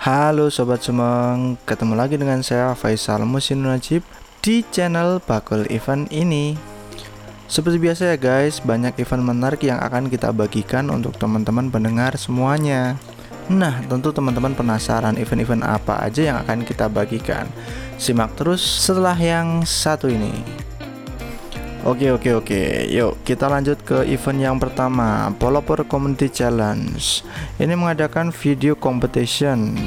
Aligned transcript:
Halo 0.00 0.48
Sobat 0.48 0.80
Sumeng, 0.80 1.60
ketemu 1.68 1.92
lagi 1.92 2.16
dengan 2.16 2.40
saya 2.40 2.72
Faisal 2.72 3.20
Musin 3.28 3.60
Najib 3.60 4.00
di 4.40 4.64
channel 4.72 5.20
Bakul 5.20 5.68
Event 5.68 6.08
ini. 6.08 6.56
Seperti 7.44 7.76
biasa 7.76 8.08
ya 8.08 8.16
guys, 8.16 8.64
banyak 8.64 8.96
event 8.96 9.20
menarik 9.20 9.60
yang 9.60 9.76
akan 9.76 10.08
kita 10.08 10.32
bagikan 10.32 10.88
untuk 10.88 11.20
teman-teman 11.20 11.68
pendengar 11.68 12.16
semuanya. 12.16 12.96
Nah, 13.52 13.84
tentu 13.92 14.08
teman-teman 14.08 14.56
penasaran 14.56 15.20
event-event 15.20 15.68
apa 15.68 16.00
aja 16.00 16.32
yang 16.32 16.36
akan 16.48 16.64
kita 16.64 16.88
bagikan. 16.88 17.44
Simak 18.00 18.32
terus 18.40 18.64
setelah 18.64 19.20
yang 19.20 19.68
satu 19.68 20.08
ini 20.08 20.59
Oke 21.80 22.12
oke 22.12 22.44
oke, 22.44 22.60
yuk 22.92 23.24
kita 23.24 23.48
lanjut 23.48 23.80
ke 23.80 24.04
event 24.12 24.36
yang 24.36 24.60
pertama 24.60 25.32
Polopor 25.40 25.80
Community 25.88 26.28
Challenge. 26.28 27.00
Ini 27.56 27.72
mengadakan 27.72 28.36
video 28.36 28.76
competition. 28.76 29.80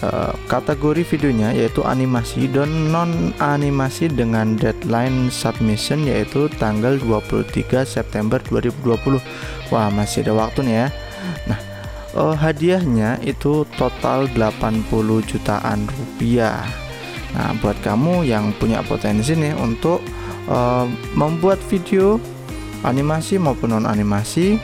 Uh, 0.00 0.32
Kategori 0.48 1.04
videonya 1.04 1.52
yaitu 1.52 1.84
animasi 1.84 2.48
dan 2.48 2.88
non 2.88 3.36
animasi 3.44 4.08
dengan 4.08 4.56
deadline 4.56 5.28
submission 5.28 6.08
yaitu 6.08 6.48
tanggal 6.56 6.96
23 6.96 7.84
September 7.84 8.40
2020 8.48 9.20
Wah 9.68 9.92
masih 9.92 10.24
ada 10.24 10.32
waktu 10.32 10.64
nih 10.64 10.76
ya. 10.80 10.88
Nah 11.44 11.60
uh, 12.16 12.32
hadiahnya 12.40 13.20
itu 13.20 13.68
total 13.76 14.32
80 14.32 14.88
jutaan 15.28 15.84
rupiah. 15.92 16.64
Nah 17.36 17.52
buat 17.60 17.76
kamu 17.84 18.24
yang 18.24 18.56
punya 18.56 18.80
potensi 18.80 19.36
nih 19.36 19.52
untuk 19.60 20.00
uh, 20.48 20.86
membuat 21.14 21.60
video 21.68 22.18
animasi 22.82 23.36
maupun 23.38 23.74
non 23.74 23.86
animasi 23.86 24.58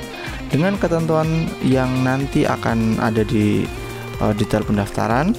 dengan 0.51 0.79
ketentuan 0.79 1.51
yang 1.67 1.91
nanti 2.07 2.47
akan 2.47 2.99
ada 3.03 3.23
di 3.27 3.67
uh, 4.23 4.33
detail 4.35 4.63
pendaftaran. 4.63 5.35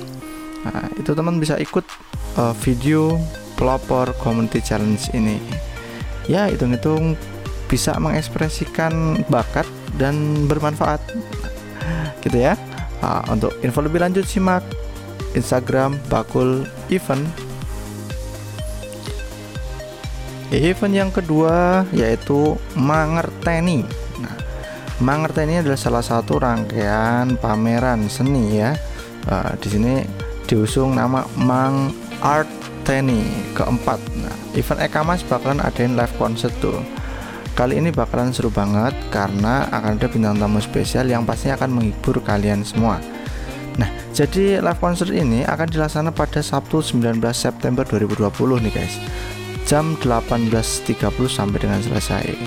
Nah, 0.65 0.89
itu 0.97 1.13
teman 1.13 1.37
bisa 1.37 1.55
ikut 1.61 1.85
uh, 2.35 2.53
video 2.65 3.15
pelopor 3.55 4.11
community 4.19 4.59
challenge 4.59 5.07
ini. 5.15 5.39
Ya 6.25 6.49
hitung-hitung 6.49 7.13
bisa 7.69 7.95
mengekspresikan 8.01 9.23
bakat 9.29 9.65
dan 9.95 10.45
bermanfaat. 10.49 10.99
Gitu 12.25 12.41
ya. 12.41 12.57
Nah, 13.05 13.21
untuk 13.29 13.53
info 13.61 13.85
lebih 13.85 14.01
lanjut 14.01 14.25
simak 14.25 14.65
Instagram 15.37 15.99
bakul 16.09 16.65
event 16.89 17.21
Event 20.53 20.93
yang 20.93 21.09
kedua 21.09 21.89
yaitu 21.89 22.53
Mangerteni. 22.77 23.81
Nah, 24.21 24.37
Mangerteni 25.01 25.57
adalah 25.57 25.79
salah 25.79 26.05
satu 26.05 26.37
rangkaian 26.37 27.33
pameran 27.41 28.05
seni 28.05 28.61
ya. 28.61 28.77
Uh, 29.25 29.57
di 29.57 29.67
sini 29.73 29.93
diusung 30.45 30.93
nama 30.93 31.25
Mang 31.33 31.89
Art 32.21 32.49
Teni 32.85 33.25
keempat. 33.57 33.97
Nah, 34.21 34.35
event 34.53 34.85
Ekamas 34.85 35.25
bakalan 35.25 35.65
adain 35.65 35.97
live 35.97 36.13
concert 36.21 36.53
tuh. 36.61 36.77
Kali 37.57 37.81
ini 37.81 37.89
bakalan 37.89 38.29
seru 38.29 38.53
banget 38.53 38.93
karena 39.09 39.65
akan 39.73 39.97
ada 39.97 40.07
bintang 40.11 40.37
tamu 40.37 40.61
spesial 40.61 41.09
yang 41.09 41.25
pastinya 41.25 41.57
akan 41.57 41.71
menghibur 41.73 42.21
kalian 42.21 42.61
semua. 42.61 43.01
Nah, 43.81 43.89
jadi 44.13 44.61
live 44.61 44.77
concert 44.77 45.09
ini 45.09 45.41
akan 45.41 45.67
dilaksanakan 45.73 46.13
pada 46.13 46.45
Sabtu 46.45 46.85
19 46.85 47.17
September 47.33 47.81
2020 47.81 48.61
nih 48.69 48.73
guys 48.75 48.95
jam 49.65 49.97
18.30 49.99 51.01
sampai 51.25 51.57
dengan 51.57 51.81
selesai. 51.81 52.37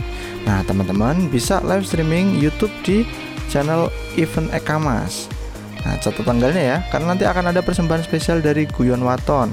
Nah, 0.46 0.62
teman-teman 0.64 1.26
bisa 1.28 1.58
live 1.66 1.84
streaming 1.84 2.38
YouTube 2.38 2.72
di 2.86 3.02
channel 3.50 3.90
Event 4.14 4.54
Ekamas. 4.54 5.26
Nah, 5.82 5.98
catat 5.98 6.22
tanggalnya 6.22 6.62
ya, 6.62 6.78
karena 6.94 7.14
nanti 7.14 7.26
akan 7.26 7.50
ada 7.50 7.60
persembahan 7.62 8.06
spesial 8.06 8.38
dari 8.38 8.66
Guyon 8.70 9.02
Waton, 9.02 9.50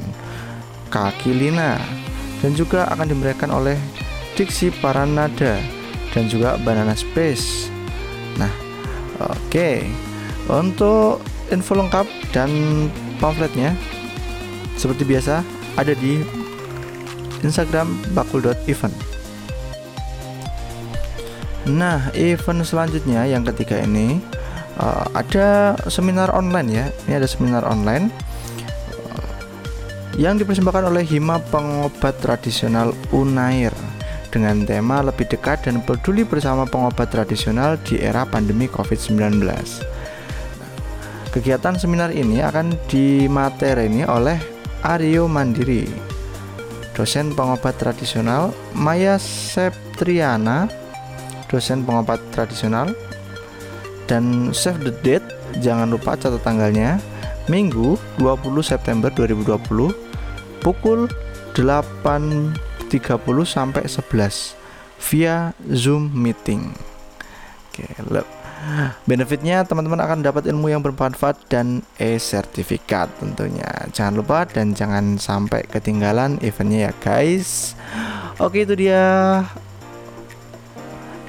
Kaki 0.93 1.33
Lina, 1.33 1.81
dan 2.45 2.53
juga 2.53 2.85
akan 2.93 3.09
diberikan 3.09 3.49
oleh 3.49 3.77
Diksi 4.37 4.69
Paranada 4.83 5.57
dan 6.13 6.29
juga 6.29 6.61
Banana 6.61 6.93
Space. 6.93 7.67
Nah, 8.37 8.51
oke. 9.19 9.49
Okay. 9.49 9.89
Untuk 10.45 11.25
info 11.49 11.73
lengkap 11.73 12.05
dan 12.29 12.49
pamfletnya 13.17 13.73
seperti 14.77 15.01
biasa 15.07 15.41
ada 15.73 15.97
di 15.97 16.44
Instagram 17.41 17.99
bakul.event. 18.13 19.15
Nah, 21.65 22.13
event 22.13 22.61
selanjutnya 22.61 23.25
yang 23.25 23.41
ketiga 23.41 23.81
ini 23.81 24.21
uh, 24.77 25.09
ada 25.17 25.73
seminar 25.89 26.29
online 26.29 26.69
ya. 26.69 26.85
Ini 27.09 27.13
ada 27.17 27.27
seminar 27.27 27.65
online 27.65 28.13
uh, 29.09 29.33
yang 30.13 30.37
dipersembahkan 30.37 30.93
oleh 30.93 31.01
Hima 31.01 31.41
Pengobat 31.49 32.21
Tradisional 32.21 32.93
Unair 33.09 33.73
dengan 34.29 34.67
tema 34.67 34.99
lebih 34.99 35.31
dekat 35.31 35.63
dan 35.63 35.79
peduli 35.79 36.27
bersama 36.27 36.67
pengobat 36.67 37.07
tradisional 37.07 37.79
di 37.87 38.03
era 38.03 38.27
pandemi 38.27 38.67
COVID-19. 38.67 39.41
Kegiatan 41.31 41.79
seminar 41.79 42.11
ini 42.11 42.43
akan 42.43 42.75
dimaterini 42.91 44.03
oleh 44.03 44.35
Aryo 44.83 45.31
Mandiri 45.31 46.14
dosen 46.95 47.35
pengobat 47.35 47.75
tradisional 47.75 48.55
Maya 48.71 49.19
Septriana 49.19 50.71
dosen 51.51 51.83
pengobat 51.83 52.23
tradisional 52.31 52.95
dan 54.09 54.55
save 54.55 54.81
the 54.81 54.93
date 55.03 55.27
jangan 55.59 55.91
lupa 55.91 56.17
catat 56.17 56.41
tanggalnya 56.41 56.97
Minggu 57.45 57.99
20 58.17 58.41
September 58.65 59.13
2020 59.13 59.93
pukul 60.65 61.05
8.30 61.53 62.57
sampai 63.45 63.85
11 63.85 64.57
via 64.97 65.53
Zoom 65.69 66.09
meeting. 66.09 66.73
Oke, 67.69 67.85
look. 68.09 68.44
Benefitnya 69.05 69.61
teman-teman 69.61 70.01
akan 70.01 70.25
dapat 70.25 70.49
ilmu 70.49 70.73
yang 70.73 70.81
bermanfaat 70.81 71.37
dan 71.51 71.85
e-sertifikat 72.01 73.11
tentunya. 73.21 73.67
Jangan 73.93 74.13
lupa 74.17 74.49
dan 74.49 74.73
jangan 74.73 75.21
sampai 75.21 75.67
ketinggalan 75.69 76.41
eventnya 76.41 76.89
ya 76.89 76.93
guys. 76.97 77.77
Oke 78.41 78.65
itu 78.65 78.73
dia 78.75 79.43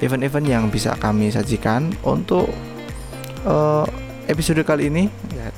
event-event 0.01 0.47
yang 0.47 0.63
bisa 0.73 0.93
kami 0.97 1.29
sajikan 1.29 1.93
untuk 2.01 2.49
uh, 3.45 3.85
episode 4.27 4.61
kali 4.65 4.89
ini. 4.89 5.07
Ya, 5.33 5.49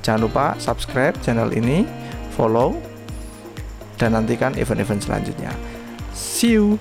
jangan 0.00 0.20
lupa 0.28 0.44
subscribe 0.56 1.16
channel 1.20 1.52
ini, 1.52 1.84
follow 2.34 2.76
dan 3.98 4.14
nantikan 4.16 4.54
event-event 4.56 5.04
selanjutnya. 5.04 5.52
See 6.14 6.56
you. 6.56 6.78